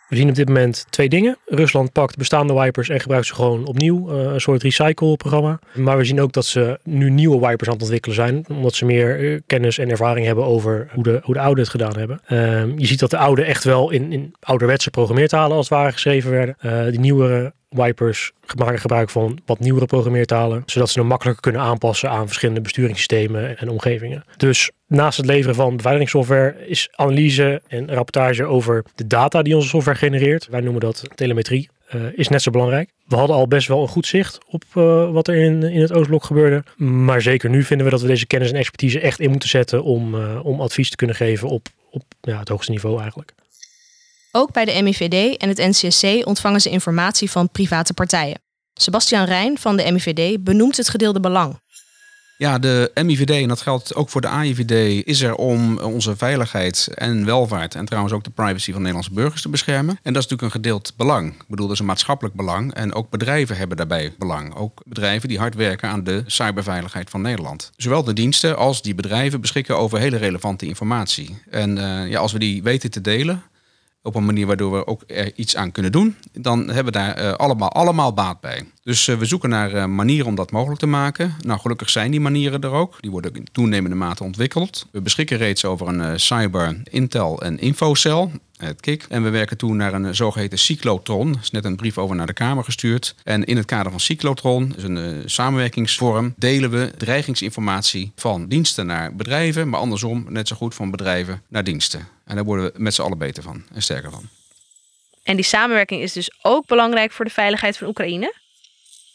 We 0.09 0.17
zien 0.17 0.29
op 0.29 0.35
dit 0.35 0.49
moment 0.49 0.87
twee 0.91 1.09
dingen. 1.09 1.39
Rusland 1.47 1.93
pakt 1.93 2.17
bestaande 2.17 2.55
wipers 2.55 2.89
en 2.89 3.01
gebruikt 3.01 3.27
ze 3.27 3.35
gewoon 3.35 3.67
opnieuw. 3.67 4.11
Uh, 4.11 4.33
een 4.33 4.41
soort 4.41 4.63
recycle-programma. 4.63 5.59
Maar 5.75 5.97
we 5.97 6.05
zien 6.05 6.21
ook 6.21 6.33
dat 6.33 6.47
ze 6.47 6.79
nu 6.83 7.11
nieuwe 7.11 7.47
wipers 7.47 7.69
aan 7.69 7.75
het 7.75 7.83
ontwikkelen 7.83 8.17
zijn. 8.17 8.45
Omdat 8.49 8.75
ze 8.75 8.85
meer 8.85 9.21
uh, 9.21 9.41
kennis 9.47 9.79
en 9.79 9.91
ervaring 9.91 10.27
hebben 10.27 10.45
over 10.45 10.89
hoe 10.93 11.03
de, 11.03 11.21
hoe 11.23 11.35
de 11.35 11.41
oude 11.41 11.61
het 11.61 11.71
gedaan 11.71 11.99
hebben. 11.99 12.21
Uh, 12.29 12.79
je 12.79 12.87
ziet 12.87 12.99
dat 13.01 13.11
de 13.11 13.19
oude 13.19 13.45
echt 13.45 13.65
wel 13.65 13.91
in, 13.91 14.13
in 14.13 14.35
ouderwetse 14.41 14.91
programmeertalen 14.91 15.57
als 15.57 15.69
het 15.69 15.79
ware 15.79 15.93
geschreven 15.93 16.31
werden. 16.31 16.57
Eh, 16.59 16.85
die 16.91 17.01
nieuwere 17.01 17.53
wipers 17.75 18.33
maken 18.59 18.81
gebruik 18.81 19.11
van 19.11 19.39
wat 19.47 19.59
nieuwere 19.59 19.87
programmeertalen, 19.87 20.63
zodat 20.67 20.91
ze 20.91 20.99
hem 20.99 21.09
makkelijker 21.09 21.43
kunnen 21.43 21.61
aanpassen 21.61 22.11
aan 22.11 22.27
verschillende 22.27 22.61
besturingssystemen 22.61 23.59
en 23.59 23.69
omgevingen. 23.69 24.25
Dus 24.37 24.71
naast 24.87 25.17
het 25.17 25.27
leveren 25.27 25.55
van 25.55 25.77
beveiligingssoftware 25.77 26.67
is 26.67 26.89
analyse 26.93 27.63
en 27.69 27.95
rapportage 27.95 28.45
over 28.45 28.85
de 28.95 29.07
data 29.07 29.43
die 29.43 29.55
onze 29.55 29.69
software 29.69 29.99
genereert, 29.99 30.49
wij 30.51 30.61
noemen 30.61 30.81
dat 30.81 31.03
telemetrie, 31.15 31.69
uh, 31.95 32.03
is 32.15 32.29
net 32.29 32.43
zo 32.43 32.51
belangrijk. 32.51 32.91
We 33.07 33.17
hadden 33.17 33.37
al 33.37 33.49
best 33.49 33.69
wel 33.69 33.83
een 33.83 33.89
goed 33.89 34.07
zicht 34.07 34.39
op 34.49 34.65
uh, 34.75 35.11
wat 35.11 35.29
er 35.29 35.35
in, 35.35 35.63
in 35.63 35.81
het 35.81 35.93
Oostblok 35.93 36.25
gebeurde. 36.25 36.65
Maar 36.77 37.23
zeker 37.23 37.51
nu 37.51 37.63
vinden 37.63 37.87
we 37.87 37.93
dat 37.93 38.03
we 38.03 38.07
deze 38.07 38.27
kennis 38.27 38.51
en 38.51 38.59
expertise 38.59 39.01
echt 39.01 39.21
in 39.21 39.31
moeten 39.31 39.49
zetten 39.49 39.83
om, 39.83 40.15
uh, 40.15 40.45
om 40.45 40.61
advies 40.61 40.91
te 40.91 40.97
kunnen 40.97 41.17
geven 41.17 41.49
op, 41.49 41.67
op 41.91 42.03
ja, 42.21 42.39
het 42.39 42.49
hoogste 42.49 42.71
niveau 42.71 43.01
eigenlijk. 43.01 43.33
Ook 44.37 44.53
bij 44.53 44.65
de 44.65 44.83
MIVD 44.83 45.37
en 45.37 45.49
het 45.49 45.59
NCSC 45.59 46.27
ontvangen 46.27 46.61
ze 46.61 46.71
informatie 46.71 47.31
van 47.31 47.51
private 47.51 47.95
partijen. 47.95 48.41
Sebastian 48.75 49.25
Rijn 49.25 49.59
van 49.59 49.77
de 49.77 49.93
MIVD 49.93 50.45
benoemt 50.45 50.77
het 50.77 50.89
gedeelde 50.89 51.21
belang. 51.21 51.61
Ja, 52.39 52.59
de 52.59 52.91
MIVD, 52.95 53.31
en 53.31 53.49
dat 53.49 53.61
geldt 53.61 53.95
ook 53.95 54.09
voor 54.09 54.21
de 54.21 54.29
AIVD, 54.29 55.07
is 55.07 55.21
er 55.21 55.35
om 55.35 55.79
onze 55.79 56.17
veiligheid 56.17 56.89
en 56.95 57.25
welvaart 57.25 57.75
en 57.75 57.85
trouwens 57.85 58.15
ook 58.15 58.25
de 58.25 58.31
privacy 58.31 58.71
van 58.71 58.81
Nederlandse 58.81 59.13
burgers 59.13 59.43
te 59.43 59.49
beschermen. 59.49 59.99
En 60.03 60.13
dat 60.13 60.23
is 60.23 60.29
natuurlijk 60.29 60.43
een 60.43 60.63
gedeeld 60.63 60.93
belang. 60.97 61.33
Ik 61.33 61.49
bedoel, 61.49 61.67
dat 61.67 61.75
is 61.75 61.81
een 61.81 61.87
maatschappelijk 61.87 62.35
belang. 62.35 62.75
En 62.75 62.95
ook 62.95 63.11
bedrijven 63.11 63.57
hebben 63.57 63.77
daarbij 63.77 64.15
belang. 64.19 64.55
Ook 64.55 64.83
bedrijven 64.85 65.29
die 65.29 65.39
hard 65.39 65.55
werken 65.55 65.89
aan 65.89 66.05
de 66.05 66.23
cyberveiligheid 66.27 67.11
van 67.11 67.21
Nederland. 67.21 67.71
Zowel 67.77 68.05
de 68.05 68.13
diensten 68.13 68.57
als 68.57 68.83
die 68.83 68.95
bedrijven 68.95 69.41
beschikken 69.41 69.79
over 69.79 69.99
hele 69.99 70.17
relevante 70.17 70.67
informatie. 70.67 71.43
En 71.51 71.77
uh, 71.77 72.09
ja, 72.09 72.19
als 72.19 72.33
we 72.33 72.39
die 72.39 72.63
weten 72.63 72.91
te 72.91 73.01
delen, 73.01 73.43
op 74.05 74.15
een 74.15 74.25
manier 74.25 74.47
waardoor 74.47 74.73
we 74.73 74.87
ook 74.87 75.03
er 75.07 75.33
iets 75.35 75.57
aan 75.57 75.73
kunnen 75.73 75.93
doen, 75.93 76.17
dan 76.33 76.67
hebben 76.67 76.85
we 76.85 76.99
daar 76.99 77.23
uh, 77.23 77.33
allemaal, 77.33 77.73
allemaal 77.73 78.13
baat 78.13 78.41
bij. 78.41 78.63
Dus 78.83 79.07
uh, 79.07 79.17
we 79.17 79.25
zoeken 79.25 79.49
naar 79.49 79.75
uh, 79.75 79.85
manieren 79.85 80.27
om 80.27 80.35
dat 80.35 80.51
mogelijk 80.51 80.81
te 80.81 80.87
maken. 80.87 81.35
Nou, 81.41 81.61
gelukkig 81.61 81.91
zijn 81.91 82.11
die 82.11 82.21
manieren 82.21 82.61
er 82.61 82.71
ook. 82.71 82.97
Die 83.01 83.11
worden 83.11 83.35
in 83.35 83.47
toenemende 83.53 83.97
mate 83.97 84.25
ontwikkeld. 84.25 84.87
We 84.91 85.01
beschikken 85.01 85.37
reeds 85.37 85.65
over 85.65 85.89
een 85.89 86.21
cyber 86.21 86.77
intel 86.91 87.43
en 87.43 87.59
infocel 87.59 88.31
En 89.09 89.23
we 89.23 89.31
werken 89.31 89.57
toe 89.57 89.75
naar 89.75 89.93
een 89.93 90.15
zogeheten 90.15 90.59
cyclotron. 90.59 91.35
Er 91.35 91.41
is 91.43 91.51
net 91.51 91.65
een 91.65 91.77
brief 91.77 91.99
over 91.99 92.17
naar 92.17 92.27
de 92.27 92.33
Kamer 92.33 92.65
gestuurd. 92.65 93.15
En 93.25 93.45
in 93.45 93.57
het 93.57 93.67
kader 93.67 93.91
van 93.91 94.01
cyclotron, 94.01 94.73
dus 94.75 94.83
een 94.83 94.97
uh, 94.97 95.23
samenwerkingsvorm, 95.25 96.35
delen 96.37 96.71
we 96.71 96.93
dreigingsinformatie 96.97 98.13
van 98.17 98.47
diensten 98.47 98.87
naar 98.87 99.15
bedrijven, 99.15 99.69
maar 99.69 99.81
andersom 99.81 100.27
net 100.29 100.49
zo 100.49 100.57
goed 100.57 100.75
van 100.75 100.91
bedrijven 100.91 101.43
naar 101.49 101.65
diensten. 101.65 102.09
En 102.25 102.35
daar 102.35 102.45
worden 102.45 102.65
we 102.65 102.73
met 102.77 102.95
z'n 102.95 103.03
allen 103.03 103.19
beter 103.19 103.43
van 103.43 103.63
en 103.73 103.83
sterker 103.83 104.11
van. 104.11 104.29
En 105.23 105.37
die 105.37 105.45
samenwerking 105.45 106.03
is 106.03 106.13
dus 106.13 106.31
ook 106.43 106.67
belangrijk 106.67 107.13
voor 107.13 107.25
de 107.25 107.31
veiligheid 107.31 107.77
van 107.77 107.87
Oekraïne? 107.87 108.35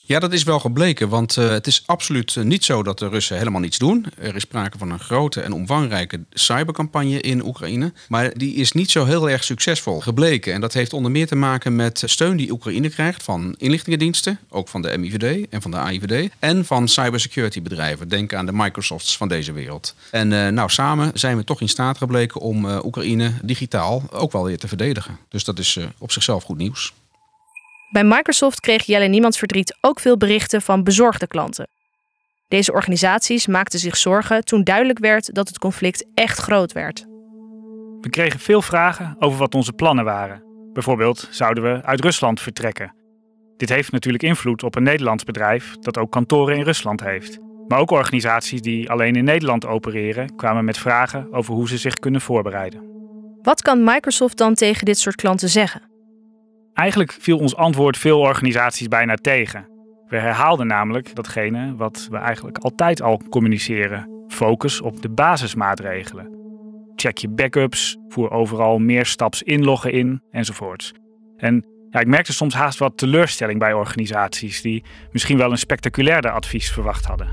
Ja, 0.09 0.19
dat 0.19 0.33
is 0.33 0.43
wel 0.43 0.59
gebleken, 0.59 1.09
want 1.09 1.35
uh, 1.35 1.49
het 1.49 1.67
is 1.67 1.83
absoluut 1.85 2.35
eh, 2.35 2.43
niet 2.43 2.65
zo 2.65 2.83
dat 2.83 2.99
de 2.99 3.07
Russen 3.07 3.37
helemaal 3.37 3.61
niets 3.61 3.77
doen. 3.77 4.05
Er 4.17 4.35
is 4.35 4.41
sprake 4.41 4.77
van 4.77 4.91
een 4.91 4.99
grote 4.99 5.41
en 5.41 5.53
omvangrijke 5.53 6.19
cybercampagne 6.31 7.21
in 7.21 7.45
Oekraïne, 7.45 7.93
maar 8.07 8.37
die 8.37 8.55
is 8.55 8.71
niet 8.71 8.91
zo 8.91 9.05
heel 9.05 9.29
erg 9.29 9.43
succesvol 9.43 9.99
gebleken. 9.99 10.53
En 10.53 10.61
dat 10.61 10.73
heeft 10.73 10.93
onder 10.93 11.11
meer 11.11 11.27
te 11.27 11.35
maken 11.35 11.75
met 11.75 12.03
steun 12.05 12.37
die 12.37 12.51
Oekraïne 12.51 12.89
krijgt 12.89 13.23
van 13.23 13.55
inlichtingendiensten, 13.57 14.39
ook 14.49 14.67
van 14.67 14.81
de 14.81 14.97
MIVD 14.97 15.47
en 15.49 15.61
van 15.61 15.71
de 15.71 15.77
AIVD, 15.77 16.29
en 16.39 16.65
van 16.65 16.87
cybersecurity 16.87 17.61
bedrijven. 17.61 18.07
Denk 18.07 18.33
aan 18.33 18.45
de 18.45 18.53
Microsofts 18.53 19.17
van 19.17 19.27
deze 19.27 19.51
wereld. 19.51 19.95
En 20.11 20.31
uh, 20.31 20.47
nou, 20.47 20.69
samen 20.69 21.11
zijn 21.13 21.37
we 21.37 21.43
toch 21.43 21.61
in 21.61 21.69
staat 21.69 21.97
gebleken 21.97 22.41
om 22.41 22.65
Oekraïne 22.65 23.33
digitaal 23.43 24.03
ook 24.11 24.31
wel 24.31 24.43
weer 24.43 24.57
te 24.57 24.67
verdedigen. 24.67 25.17
Dus 25.29 25.43
dat 25.43 25.59
is 25.59 25.79
op 25.97 26.11
zichzelf 26.11 26.43
goed 26.43 26.57
nieuws. 26.57 26.93
Bij 27.89 28.03
Microsoft 28.03 28.59
kreeg 28.59 28.83
Jelle 28.85 29.07
Niemands 29.07 29.37
Verdriet 29.37 29.77
ook 29.81 29.99
veel 29.99 30.17
berichten 30.17 30.61
van 30.61 30.83
bezorgde 30.83 31.27
klanten. 31.27 31.69
Deze 32.47 32.73
organisaties 32.73 33.47
maakten 33.47 33.79
zich 33.79 33.97
zorgen 33.97 34.45
toen 34.45 34.63
duidelijk 34.63 34.99
werd 34.99 35.33
dat 35.35 35.47
het 35.47 35.59
conflict 35.59 36.05
echt 36.13 36.37
groot 36.37 36.71
werd. 36.71 37.05
We 38.01 38.09
kregen 38.09 38.39
veel 38.39 38.61
vragen 38.61 39.15
over 39.19 39.39
wat 39.39 39.55
onze 39.55 39.73
plannen 39.73 40.05
waren. 40.05 40.43
Bijvoorbeeld 40.73 41.27
zouden 41.31 41.63
we 41.63 41.83
uit 41.83 42.01
Rusland 42.01 42.41
vertrekken. 42.41 42.95
Dit 43.57 43.69
heeft 43.69 43.91
natuurlijk 43.91 44.23
invloed 44.23 44.63
op 44.63 44.75
een 44.75 44.83
Nederlands 44.83 45.23
bedrijf 45.23 45.75
dat 45.79 45.97
ook 45.97 46.11
kantoren 46.11 46.55
in 46.55 46.63
Rusland 46.63 47.03
heeft. 47.03 47.39
Maar 47.67 47.79
ook 47.79 47.91
organisaties 47.91 48.61
die 48.61 48.89
alleen 48.89 49.15
in 49.15 49.23
Nederland 49.23 49.65
opereren 49.65 50.35
kwamen 50.35 50.65
met 50.65 50.77
vragen 50.77 51.33
over 51.33 51.53
hoe 51.53 51.67
ze 51.67 51.77
zich 51.77 51.93
kunnen 51.93 52.21
voorbereiden. 52.21 52.81
Wat 53.41 53.61
kan 53.61 53.83
Microsoft 53.83 54.37
dan 54.37 54.53
tegen 54.53 54.85
dit 54.85 54.99
soort 54.99 55.15
klanten 55.15 55.49
zeggen? 55.49 55.88
Eigenlijk 56.79 57.11
viel 57.11 57.37
ons 57.37 57.55
antwoord 57.55 57.97
veel 57.97 58.19
organisaties 58.19 58.87
bijna 58.87 59.15
tegen. 59.15 59.67
We 60.07 60.17
herhaalden 60.17 60.67
namelijk 60.67 61.15
datgene 61.15 61.75
wat 61.75 62.07
we 62.11 62.17
eigenlijk 62.17 62.57
altijd 62.57 63.01
al 63.01 63.21
communiceren: 63.29 64.25
focus 64.27 64.81
op 64.81 65.01
de 65.01 65.09
basismaatregelen. 65.09 66.37
Check 66.95 67.17
je 67.17 67.29
backups, 67.29 67.97
voer 68.07 68.31
overal 68.31 68.77
meer 68.77 69.05
staps 69.05 69.43
inloggen 69.43 69.91
in 69.91 70.21
enzovoorts. 70.31 70.93
En 71.37 71.65
ja, 71.89 71.99
ik 71.99 72.07
merkte 72.07 72.33
soms 72.33 72.53
haast 72.53 72.79
wat 72.79 72.97
teleurstelling 72.97 73.59
bij 73.59 73.73
organisaties 73.73 74.61
die 74.61 74.83
misschien 75.11 75.37
wel 75.37 75.51
een 75.51 75.57
spectaculairder 75.57 76.31
advies 76.31 76.71
verwacht 76.71 77.05
hadden. 77.05 77.27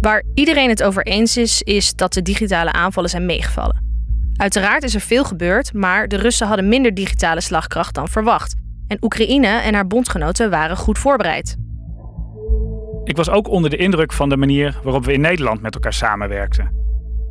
Waar 0.00 0.22
iedereen 0.34 0.68
het 0.68 0.82
over 0.82 1.06
eens 1.06 1.36
is, 1.36 1.62
is 1.62 1.94
dat 1.94 2.12
de 2.12 2.22
digitale 2.22 2.72
aanvallen 2.72 3.10
zijn 3.10 3.26
meegevallen. 3.26 3.89
Uiteraard 4.40 4.82
is 4.82 4.94
er 4.94 5.00
veel 5.00 5.24
gebeurd, 5.24 5.72
maar 5.72 6.08
de 6.08 6.16
Russen 6.16 6.46
hadden 6.46 6.68
minder 6.68 6.94
digitale 6.94 7.40
slagkracht 7.40 7.94
dan 7.94 8.08
verwacht. 8.08 8.54
En 8.86 8.98
Oekraïne 9.00 9.46
en 9.46 9.74
haar 9.74 9.86
bondgenoten 9.86 10.50
waren 10.50 10.76
goed 10.76 10.98
voorbereid. 10.98 11.56
Ik 13.04 13.16
was 13.16 13.30
ook 13.30 13.48
onder 13.48 13.70
de 13.70 13.76
indruk 13.76 14.12
van 14.12 14.28
de 14.28 14.36
manier 14.36 14.78
waarop 14.82 15.04
we 15.04 15.12
in 15.12 15.20
Nederland 15.20 15.60
met 15.62 15.74
elkaar 15.74 15.92
samenwerkten. 15.92 16.72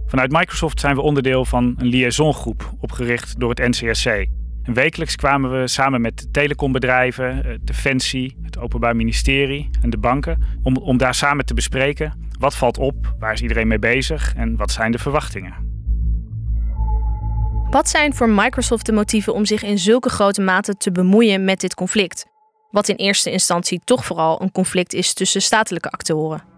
Vanuit 0.05 0.31
Microsoft 0.31 0.79
zijn 0.79 0.95
we 0.95 1.01
onderdeel 1.01 1.45
van 1.45 1.73
een 1.77 1.87
liaisongroep 1.87 2.73
opgericht 2.79 3.39
door 3.39 3.49
het 3.49 3.59
NCSC. 3.59 4.05
En 4.63 4.73
wekelijks 4.73 5.15
kwamen 5.15 5.59
we 5.61 5.67
samen 5.67 6.01
met 6.01 6.33
telecombedrijven, 6.33 7.43
eh, 7.43 7.57
Defensie, 7.61 8.37
het 8.41 8.57
Openbaar 8.57 8.95
Ministerie 8.95 9.69
en 9.81 9.89
de 9.89 9.97
banken 9.97 10.43
om, 10.61 10.77
om 10.77 10.97
daar 10.97 11.15
samen 11.15 11.45
te 11.45 11.53
bespreken 11.53 12.27
wat 12.39 12.55
valt 12.55 12.77
op, 12.77 13.15
waar 13.19 13.33
is 13.33 13.41
iedereen 13.41 13.67
mee 13.67 13.79
bezig 13.79 14.35
en 14.35 14.55
wat 14.55 14.71
zijn 14.71 14.91
de 14.91 14.99
verwachtingen. 14.99 15.68
Wat 17.69 17.89
zijn 17.89 18.15
voor 18.15 18.29
Microsoft 18.29 18.85
de 18.85 18.91
motieven 18.91 19.33
om 19.33 19.45
zich 19.45 19.63
in 19.63 19.79
zulke 19.79 20.09
grote 20.09 20.41
mate 20.41 20.77
te 20.77 20.91
bemoeien 20.91 21.43
met 21.43 21.59
dit 21.59 21.73
conflict? 21.73 22.25
Wat 22.71 22.87
in 22.87 22.95
eerste 22.95 23.31
instantie 23.31 23.81
toch 23.83 24.05
vooral 24.05 24.41
een 24.41 24.51
conflict 24.51 24.93
is 24.93 25.13
tussen 25.13 25.41
statelijke 25.41 25.89
actoren. 25.89 26.48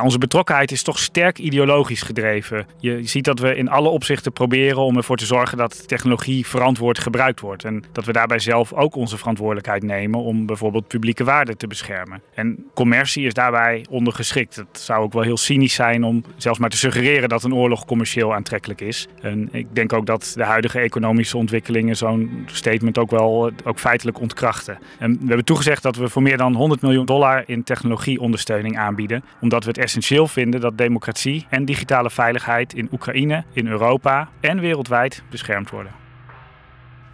Onze 0.00 0.18
betrokkenheid 0.18 0.72
is 0.72 0.82
toch 0.82 0.98
sterk 0.98 1.38
ideologisch 1.38 2.02
gedreven. 2.02 2.66
Je 2.78 3.06
ziet 3.06 3.24
dat 3.24 3.38
we 3.38 3.56
in 3.56 3.68
alle 3.68 3.88
opzichten 3.88 4.32
proberen 4.32 4.78
om 4.78 4.96
ervoor 4.96 5.16
te 5.16 5.26
zorgen 5.26 5.58
dat 5.58 5.88
technologie 5.88 6.46
verantwoord 6.46 6.98
gebruikt 6.98 7.40
wordt. 7.40 7.64
En 7.64 7.84
dat 7.92 8.04
we 8.04 8.12
daarbij 8.12 8.38
zelf 8.38 8.72
ook 8.72 8.94
onze 8.94 9.18
verantwoordelijkheid 9.18 9.82
nemen 9.82 10.20
om 10.20 10.46
bijvoorbeeld 10.46 10.86
publieke 10.86 11.24
waarden 11.24 11.56
te 11.56 11.66
beschermen. 11.66 12.22
En 12.34 12.66
commercie 12.74 13.26
is 13.26 13.34
daarbij 13.34 13.86
ondergeschikt. 13.90 14.56
Het 14.56 14.78
zou 14.78 15.02
ook 15.02 15.12
wel 15.12 15.22
heel 15.22 15.36
cynisch 15.36 15.74
zijn 15.74 16.04
om 16.04 16.24
zelfs 16.36 16.58
maar 16.58 16.70
te 16.70 16.76
suggereren 16.76 17.28
dat 17.28 17.44
een 17.44 17.54
oorlog 17.54 17.84
commercieel 17.84 18.34
aantrekkelijk 18.34 18.80
is. 18.80 19.08
En 19.20 19.48
ik 19.52 19.66
denk 19.72 19.92
ook 19.92 20.06
dat 20.06 20.32
de 20.36 20.44
huidige 20.44 20.78
economische 20.78 21.36
ontwikkelingen 21.36 21.96
zo'n 21.96 22.44
statement 22.46 22.98
ook 22.98 23.10
wel 23.10 23.46
eh, 23.46 23.52
ook 23.64 23.78
feitelijk 23.78 24.20
ontkrachten. 24.20 24.78
En 24.98 25.12
we 25.12 25.26
hebben 25.26 25.44
toegezegd 25.44 25.82
dat 25.82 25.96
we 25.96 26.08
voor 26.08 26.22
meer 26.22 26.36
dan 26.36 26.54
100 26.54 26.82
miljoen 26.82 27.06
dollar 27.06 27.42
in 27.46 27.64
technologieondersteuning 27.64 28.78
aanbieden, 28.78 29.24
omdat 29.40 29.64
we 29.64 29.68
het 29.68 29.78
essentieel 29.82 30.26
vinden 30.26 30.60
dat 30.60 30.78
democratie 30.78 31.46
en 31.48 31.64
digitale 31.64 32.10
veiligheid 32.10 32.74
in 32.74 32.88
Oekraïne, 32.92 33.44
in 33.52 33.66
Europa 33.66 34.28
en 34.40 34.60
wereldwijd 34.60 35.22
beschermd 35.30 35.70
worden. 35.70 35.92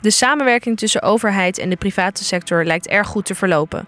De 0.00 0.10
samenwerking 0.10 0.78
tussen 0.78 1.02
overheid 1.02 1.58
en 1.58 1.70
de 1.70 1.76
private 1.76 2.24
sector 2.24 2.64
lijkt 2.64 2.88
erg 2.88 3.06
goed 3.06 3.24
te 3.24 3.34
verlopen. 3.34 3.86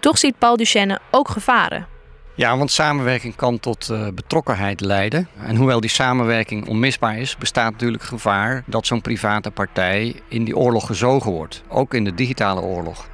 Toch 0.00 0.18
ziet 0.18 0.38
Paul 0.38 0.56
Duchenne 0.56 0.98
ook 1.10 1.28
gevaren. 1.28 1.86
Ja, 2.34 2.56
want 2.56 2.70
samenwerking 2.70 3.36
kan 3.36 3.60
tot 3.60 3.88
uh, 3.90 4.08
betrokkenheid 4.14 4.80
leiden. 4.80 5.28
En 5.46 5.56
hoewel 5.56 5.80
die 5.80 5.90
samenwerking 5.90 6.68
onmisbaar 6.68 7.18
is, 7.18 7.36
bestaat 7.36 7.72
natuurlijk 7.72 8.02
gevaar 8.02 8.62
dat 8.66 8.86
zo'n 8.86 9.00
private 9.00 9.50
partij 9.50 10.14
in 10.28 10.44
die 10.44 10.56
oorlog 10.56 10.86
gezogen 10.86 11.32
wordt. 11.32 11.62
Ook 11.68 11.94
in 11.94 12.04
de 12.04 12.14
digitale 12.14 12.60
oorlog. 12.60 13.08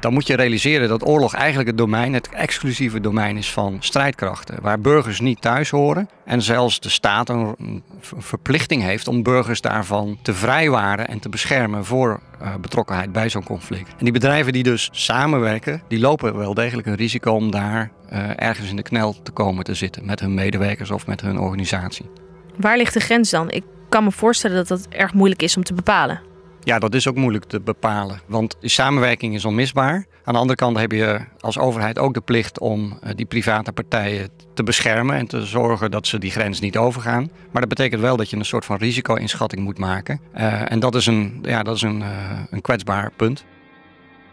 Dan 0.00 0.12
moet 0.12 0.26
je 0.26 0.36
realiseren 0.36 0.88
dat 0.88 1.06
oorlog 1.06 1.34
eigenlijk 1.34 1.68
het 1.68 1.78
domein, 1.78 2.12
het 2.12 2.28
exclusieve 2.28 3.00
domein 3.00 3.36
is 3.36 3.52
van 3.52 3.76
strijdkrachten. 3.80 4.58
Waar 4.60 4.80
burgers 4.80 5.20
niet 5.20 5.40
thuis 5.40 5.70
horen 5.70 6.08
en 6.24 6.42
zelfs 6.42 6.80
de 6.80 6.88
staat 6.88 7.28
een 7.28 7.82
verplichting 8.00 8.82
heeft 8.82 9.08
om 9.08 9.22
burgers 9.22 9.60
daarvan 9.60 10.18
te 10.22 10.34
vrijwaren 10.34 11.08
en 11.08 11.18
te 11.18 11.28
beschermen 11.28 11.84
voor 11.84 12.20
uh, 12.42 12.54
betrokkenheid 12.60 13.12
bij 13.12 13.28
zo'n 13.28 13.44
conflict. 13.44 13.88
En 13.88 14.04
die 14.04 14.12
bedrijven 14.12 14.52
die 14.52 14.62
dus 14.62 14.88
samenwerken, 14.92 15.82
die 15.88 16.00
lopen 16.00 16.36
wel 16.36 16.54
degelijk 16.54 16.86
een 16.86 16.94
risico 16.94 17.32
om 17.32 17.50
daar 17.50 17.90
uh, 18.12 18.18
ergens 18.36 18.70
in 18.70 18.76
de 18.76 18.82
knel 18.82 19.22
te 19.22 19.30
komen 19.30 19.64
te 19.64 19.74
zitten 19.74 20.04
met 20.04 20.20
hun 20.20 20.34
medewerkers 20.34 20.90
of 20.90 21.06
met 21.06 21.20
hun 21.20 21.38
organisatie. 21.38 22.10
Waar 22.56 22.76
ligt 22.76 22.94
de 22.94 23.00
grens 23.00 23.30
dan? 23.30 23.50
Ik 23.50 23.64
kan 23.88 24.04
me 24.04 24.12
voorstellen 24.12 24.56
dat 24.56 24.68
dat 24.68 24.86
erg 24.88 25.14
moeilijk 25.14 25.42
is 25.42 25.56
om 25.56 25.64
te 25.64 25.74
bepalen. 25.74 26.20
Ja, 26.64 26.78
dat 26.78 26.94
is 26.94 27.08
ook 27.08 27.16
moeilijk 27.16 27.44
te 27.44 27.60
bepalen. 27.60 28.20
Want 28.26 28.56
die 28.60 28.70
samenwerking 28.70 29.34
is 29.34 29.44
onmisbaar. 29.44 30.06
Aan 30.24 30.34
de 30.34 30.40
andere 30.40 30.58
kant 30.58 30.78
heb 30.78 30.92
je 30.92 31.20
als 31.40 31.58
overheid 31.58 31.98
ook 31.98 32.14
de 32.14 32.20
plicht 32.20 32.58
om 32.58 32.98
eh, 33.02 33.10
die 33.14 33.26
private 33.26 33.72
partijen 33.72 34.28
te 34.54 34.62
beschermen 34.62 35.16
en 35.16 35.26
te 35.26 35.46
zorgen 35.46 35.90
dat 35.90 36.06
ze 36.06 36.18
die 36.18 36.30
grens 36.30 36.60
niet 36.60 36.76
overgaan. 36.76 37.30
Maar 37.50 37.60
dat 37.60 37.68
betekent 37.68 38.00
wel 38.00 38.16
dat 38.16 38.30
je 38.30 38.36
een 38.36 38.44
soort 38.44 38.64
van 38.64 38.76
risico-inschatting 38.76 39.62
moet 39.62 39.78
maken. 39.78 40.20
Uh, 40.36 40.72
en 40.72 40.80
dat 40.80 40.94
is 40.94 41.06
een, 41.06 41.38
ja, 41.42 41.62
dat 41.62 41.76
is 41.76 41.82
een, 41.82 42.00
uh, 42.00 42.40
een 42.50 42.60
kwetsbaar 42.60 43.10
punt. 43.16 43.44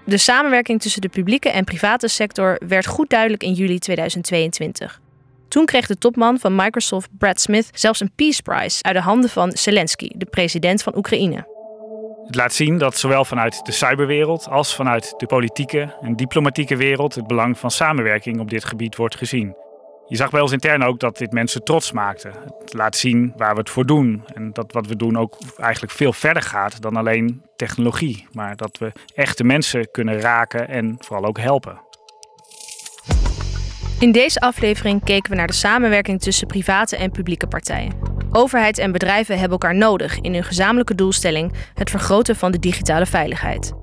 De 0.03 0.17
samenwerking 0.17 0.81
tussen 0.81 1.01
de 1.01 1.09
publieke 1.09 1.50
en 1.50 1.63
private 1.63 2.07
sector 2.07 2.62
werd 2.67 2.88
goed 2.88 3.09
duidelijk 3.09 3.43
in 3.43 3.53
juli 3.53 3.79
2022. 3.79 5.01
Toen 5.48 5.65
kreeg 5.65 5.88
de 5.88 5.98
topman 5.98 6.39
van 6.39 6.55
Microsoft, 6.55 7.09
Brad 7.17 7.41
Smith, 7.41 7.69
zelfs 7.74 8.00
een 8.00 8.12
Peace 8.15 8.41
Prize 8.41 8.83
uit 8.83 8.95
de 8.95 9.01
handen 9.01 9.29
van 9.29 9.51
Zelensky, 9.51 10.09
de 10.15 10.25
president 10.25 10.83
van 10.83 10.98
Oekraïne. 10.98 11.59
Het 12.29 12.38
laat 12.38 12.53
zien 12.53 12.77
dat 12.77 12.98
zowel 12.98 13.25
vanuit 13.25 13.65
de 13.65 13.71
cyberwereld 13.71 14.48
als 14.50 14.75
vanuit 14.75 15.13
de 15.17 15.25
politieke 15.25 15.95
en 16.01 16.15
diplomatieke 16.15 16.75
wereld 16.75 17.15
het 17.15 17.27
belang 17.27 17.57
van 17.57 17.71
samenwerking 17.71 18.39
op 18.39 18.50
dit 18.50 18.65
gebied 18.65 18.95
wordt 18.95 19.15
gezien. 19.15 19.55
Je 20.05 20.15
zag 20.15 20.29
bij 20.29 20.41
ons 20.41 20.51
intern 20.51 20.83
ook 20.83 21.00
dat 21.00 21.17
dit 21.17 21.31
mensen 21.31 21.63
trots 21.63 21.91
maakte. 21.91 22.31
Het 22.59 22.74
laat 22.74 22.95
zien 22.95 23.33
waar 23.36 23.53
we 23.53 23.59
het 23.59 23.69
voor 23.69 23.86
doen. 23.86 24.24
En 24.33 24.53
dat 24.53 24.71
wat 24.71 24.88
we 24.88 24.95
doen 24.95 25.17
ook 25.17 25.38
eigenlijk 25.57 25.93
veel 25.93 26.13
verder 26.13 26.43
gaat 26.43 26.81
dan 26.81 26.95
alleen 26.95 27.41
technologie. 27.55 28.27
Maar 28.31 28.55
dat 28.55 28.77
we 28.77 28.91
echte 29.15 29.43
mensen 29.43 29.91
kunnen 29.91 30.19
raken 30.19 30.67
en 30.67 30.95
vooral 31.00 31.25
ook 31.25 31.39
helpen. 31.39 31.81
In 34.00 34.12
deze 34.12 34.39
aflevering 34.39 35.03
keken 35.03 35.31
we 35.31 35.38
naar 35.38 35.48
de 35.48 35.53
samenwerking 35.53 36.21
tussen 36.21 36.48
private 36.48 36.98
en 36.98 37.12
publieke 37.12 37.48
partijen. 37.48 38.09
Overheid 38.31 38.77
en 38.77 38.91
bedrijven 38.91 39.39
hebben 39.39 39.59
elkaar 39.59 39.75
nodig 39.75 40.19
in 40.19 40.33
hun 40.33 40.43
gezamenlijke 40.43 40.95
doelstelling 40.95 41.53
het 41.74 41.89
vergroten 41.89 42.36
van 42.36 42.51
de 42.51 42.59
digitale 42.59 43.05
veiligheid. 43.05 43.74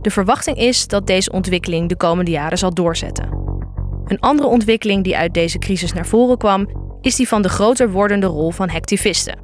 De 0.00 0.10
verwachting 0.10 0.56
is 0.56 0.86
dat 0.86 1.06
deze 1.06 1.32
ontwikkeling 1.32 1.88
de 1.88 1.96
komende 1.96 2.30
jaren 2.30 2.58
zal 2.58 2.74
doorzetten. 2.74 3.28
Een 4.04 4.20
andere 4.20 4.48
ontwikkeling 4.48 5.04
die 5.04 5.16
uit 5.16 5.34
deze 5.34 5.58
crisis 5.58 5.92
naar 5.92 6.06
voren 6.06 6.38
kwam, 6.38 6.68
is 7.00 7.16
die 7.16 7.28
van 7.28 7.42
de 7.42 7.48
groter 7.48 7.90
wordende 7.90 8.26
rol 8.26 8.50
van 8.50 8.68
hacktivisten. 8.68 9.38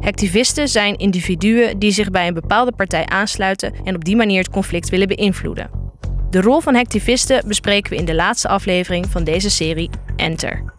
Hacktivisten 0.00 0.68
zijn 0.68 0.96
individuen 0.96 1.78
die 1.78 1.90
zich 1.90 2.10
bij 2.10 2.26
een 2.26 2.34
bepaalde 2.34 2.72
partij 2.72 3.06
aansluiten 3.06 3.72
en 3.84 3.94
op 3.94 4.04
die 4.04 4.16
manier 4.16 4.38
het 4.38 4.50
conflict 4.50 4.88
willen 4.88 5.08
beïnvloeden. 5.08 5.70
De 6.30 6.40
rol 6.40 6.60
van 6.60 6.74
hacktivisten 6.74 7.48
bespreken 7.48 7.90
we 7.90 7.98
in 7.98 8.04
de 8.04 8.14
laatste 8.14 8.48
aflevering 8.48 9.06
van 9.10 9.24
deze 9.24 9.50
serie 9.50 9.90
Enter. 10.16 10.76